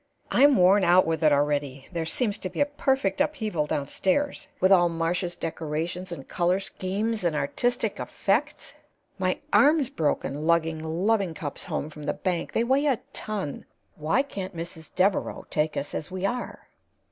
I'm 0.31 0.57
worn 0.57 0.83
out 0.83 1.05
with 1.05 1.23
it 1.23 1.31
already. 1.31 1.87
There 1.91 2.07
seems 2.07 2.39
to 2.39 2.49
be 2.49 2.59
a 2.59 2.65
perfect 2.65 3.21
upheaval 3.21 3.67
downstairs, 3.67 4.47
with 4.59 4.71
all 4.71 4.89
Marcia's 4.89 5.35
decorations 5.35 6.11
and 6.11 6.27
color 6.27 6.59
schemes 6.59 7.23
and 7.23 7.35
'artistic 7.35 7.99
effects.' 7.99 8.73
My 9.19 9.37
arm's 9.53 9.91
broken 9.91 10.47
lugging 10.47 10.79
loving 10.83 11.35
cups 11.35 11.65
home 11.65 11.91
from 11.91 12.01
the 12.01 12.13
bank 12.13 12.53
they 12.53 12.63
weigh 12.63 12.87
a 12.87 12.97
ton. 13.13 13.65
Why 13.95 14.23
can't 14.23 14.55
Mrs. 14.57 14.91
Devereaux 14.95 15.45
take 15.51 15.77
us 15.77 15.93
as 15.93 16.09
we 16.09 16.25
are?" 16.25 16.67